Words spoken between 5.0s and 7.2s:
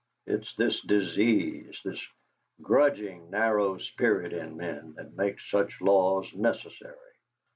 makes such laws necessary.